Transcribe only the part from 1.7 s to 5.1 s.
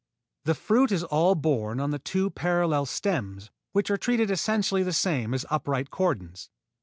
on the two parallel stems which are treated essentially the